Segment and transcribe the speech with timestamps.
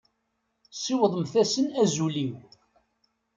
[0.73, 2.33] Siwḍemt-asen azul-iw.